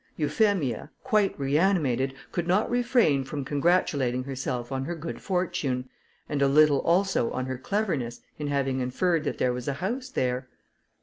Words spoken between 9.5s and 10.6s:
was a house there.